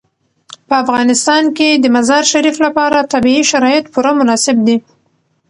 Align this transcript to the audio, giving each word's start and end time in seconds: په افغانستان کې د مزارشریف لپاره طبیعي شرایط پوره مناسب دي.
په 0.67 0.73
افغانستان 0.83 1.43
کې 1.57 1.69
د 1.73 1.85
مزارشریف 1.95 2.57
لپاره 2.65 3.07
طبیعي 3.13 3.43
شرایط 3.51 3.85
پوره 3.93 4.11
مناسب 4.19 4.57
دي. 4.67 4.77